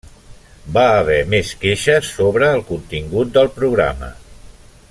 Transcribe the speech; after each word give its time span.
Va 0.77 0.85
haver 1.01 1.17
més 1.33 1.51
queixes 1.65 2.09
sobre 2.17 2.49
el 2.57 2.67
contingut 2.73 3.37
del 3.39 3.55
programa. 3.59 4.15